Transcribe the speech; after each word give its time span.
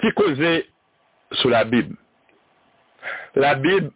qui 0.00 0.12
causait 0.12 0.66
sous 1.32 1.48
la 1.48 1.64
Bible. 1.64 1.96
La 3.34 3.54
Bible, 3.54 3.90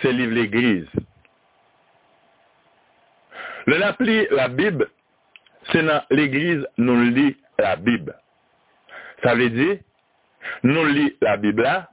c'est 0.00 0.12
livre 0.12 0.32
l'Église. 0.32 0.88
Le 3.66 3.76
l'appli 3.76 4.26
la 4.30 4.48
Bible, 4.48 4.90
c'est 5.70 5.82
dans 5.82 6.02
l'Église 6.10 6.66
nous 6.78 7.02
lit 7.02 7.36
la 7.58 7.76
Bible. 7.76 8.14
Ça 9.22 9.34
veut 9.34 9.50
dire, 9.50 9.78
nous 10.62 10.84
lit 10.86 11.16
la 11.20 11.36
Bible 11.36 11.62
là, 11.62 11.90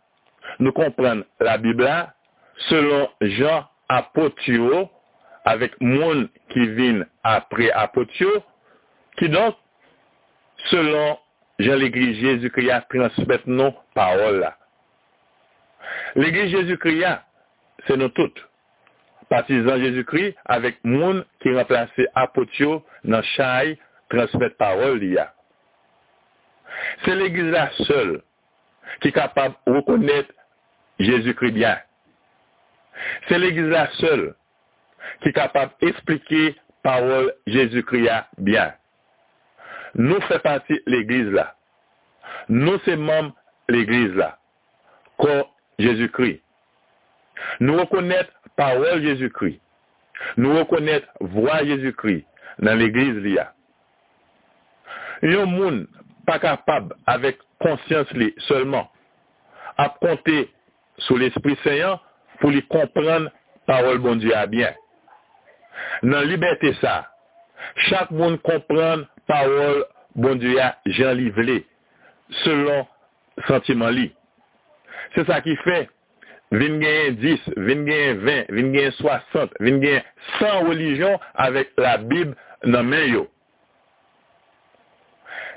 nous 0.60 0.72
comprenons 0.72 1.26
la 1.40 1.58
Bible 1.58 1.84
là, 1.84 2.14
selon 2.70 3.10
Jean 3.22 3.68
Apotio, 3.90 4.90
avec 5.44 5.80
monde 5.82 6.30
qui 6.50 6.68
vient 6.70 7.06
après 7.24 7.72
Apotio, 7.72 8.44
qui 9.18 9.30
donc, 9.30 9.56
selon 10.72 11.18
jan 11.60 11.80
l'Eglise 11.80 12.20
Jésus-Kriya 12.20 12.82
transmet 12.92 13.46
nou 13.48 13.74
parol 13.96 14.42
la. 14.44 14.56
L'Eglise 16.16 16.52
Jésus-Kriya, 16.52 17.20
se 17.88 17.98
nou 18.00 18.12
tout, 18.18 18.42
patizan 19.32 19.80
Jésus-Kriya, 19.84 20.36
avek 20.52 20.82
moun 20.88 21.24
ki 21.44 21.56
remplase 21.56 22.08
apotyo 22.18 22.82
nan 23.08 23.26
chay 23.36 23.76
transmet 24.14 24.58
parol 24.60 25.00
li 25.02 25.14
ya. 25.16 25.30
Se 27.06 27.16
l'Eglise 27.16 27.54
la 27.54 27.68
sol 27.86 28.18
ki 29.04 29.12
kapab 29.16 29.58
wakonet 29.70 30.32
Jésus-Kriya 31.00 31.56
bien. 31.56 31.84
Se 33.28 33.40
l'Eglise 33.40 33.72
la 33.72 33.88
sol 34.00 34.30
ki 35.24 35.32
kapab 35.36 35.76
esplike 35.88 36.56
parol 36.86 37.32
Jésus-Kriya 37.48 38.26
bien. 38.38 38.76
Nous 39.96 40.20
faisons 40.22 40.40
partie 40.40 40.74
de 40.74 40.84
l'Église 40.88 41.32
là. 41.32 41.56
Nous 42.50 42.78
sommes 42.80 43.32
de 43.70 43.74
l'Église 43.74 44.14
là. 44.16 44.38
Comme 45.18 45.46
Jésus-Christ. 45.80 46.42
Nous 47.60 47.78
reconnaître 47.78 48.32
parole 48.56 49.02
Jésus-Christ. 49.02 49.62
Nous 50.38 50.58
reconnaître 50.58 51.08
voix 51.20 51.64
Jésus-Christ 51.64 52.26
dans 52.60 52.76
l'Église 52.76 53.36
là. 53.36 53.54
Un 55.24 55.46
monde 55.46 55.88
pas 56.26 56.40
capable 56.40 56.96
avec 57.06 57.38
conscience 57.60 58.08
seulement 58.48 58.90
à 59.78 59.90
compter 59.90 60.52
sur 61.00 61.18
l'Esprit 61.18 61.58
Saint 61.64 62.00
pour 62.40 62.52
lui 62.52 62.66
comprendre 62.68 63.30
parole 63.66 64.00
bon 64.00 64.16
Dieu 64.16 64.36
à 64.36 64.46
bien. 64.46 64.74
Dans 66.04 66.10
la 66.20 66.26
liberté 66.26 66.74
ça, 66.82 67.12
chaque 67.76 68.12
monde 68.12 68.42
comprend 68.42 68.98
parole 69.28 69.86
bon 70.16 70.36
Dieu 70.36 70.60
à 70.62 70.78
Jean 70.86 71.16
selon 72.44 72.88
sentiment 73.48 73.90
li. 73.90 74.14
C'est 75.14 75.28
ça 75.28 75.42
qui 75.42 75.56
fait 75.58 75.90
20 76.52 77.12
10, 77.12 77.40
20 77.58 78.16
20, 78.16 78.46
20 78.50 78.92
60, 78.92 79.52
20 79.60 80.02
100 80.40 80.60
religions 80.62 81.20
avec 81.34 81.72
la 81.78 81.98
Bible 81.98 82.36
dans 82.64 82.84
main 82.84 83.06
yo. 83.06 83.30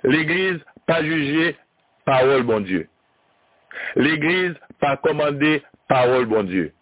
L'église 0.05 0.61
pas 0.87 1.03
jugée 1.03 1.57
parole 2.05 2.43
bon 2.43 2.61
Dieu. 2.61 2.89
L'église 3.97 4.55
pas 4.81 4.97
commandée 4.97 5.63
parole 5.89 6.27
bon 6.27 6.43
Dieu. 6.45 6.73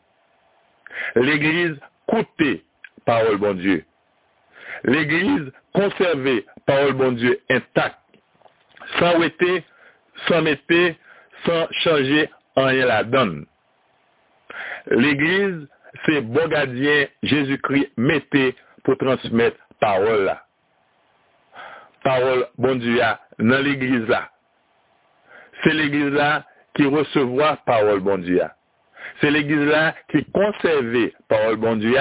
L'église 1.14 1.76
coûtée 2.06 2.64
parole 3.04 3.38
bon 3.38 3.54
Dieu. 3.54 3.84
L'église 4.84 5.52
conservée 5.72 6.46
parole 6.66 6.94
bon 6.94 7.12
Dieu 7.12 7.40
intacte, 7.50 7.98
sans 8.98 9.18
ouéter, 9.18 9.64
sans 10.28 10.42
mettre, 10.42 10.62
sans 11.44 11.66
changer 11.82 12.30
en 12.56 12.66
rien 12.66 12.86
la 12.86 13.04
donne. 13.04 13.46
L'église, 14.86 15.68
c'est 16.04 16.20
bon 16.20 16.48
gardien 16.48 17.06
Jésus-Christ 17.22 17.92
mettez 17.96 18.54
pour 18.84 18.96
transmettre 18.98 19.58
parole 19.80 20.24
là. 20.24 20.42
Parole 22.02 22.46
bon 22.56 22.76
Dieu 22.76 23.00
dans 23.38 23.64
l'église 23.64 24.06
là. 24.08 24.30
C'est 25.64 25.72
l'église 25.72 26.12
là 26.12 26.44
qui 26.74 26.84
recevra 26.86 27.56
parole 27.66 28.00
bon 28.00 28.18
Dieu. 28.18 28.42
C'est 29.20 29.30
l'église 29.30 29.66
là 29.66 29.94
qui 30.10 30.24
conserve 30.26 31.10
parole 31.28 31.56
bon 31.56 31.76
Dieu 31.76 31.98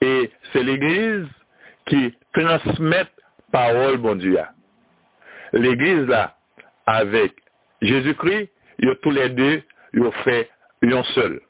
et 0.00 0.30
c'est 0.52 0.62
l'église 0.62 1.26
qui 1.86 2.14
transmet 2.32 3.06
parole 3.52 3.98
bon 3.98 4.16
Dieu. 4.16 4.38
L'église 5.52 6.06
là 6.06 6.36
avec 6.86 7.32
Jésus-Christ, 7.82 8.50
ils 8.78 8.96
tous 9.02 9.10
les 9.10 9.28
deux, 9.30 9.62
ils 9.94 10.12
fait 10.24 10.50
un 10.82 11.02
seul. 11.14 11.40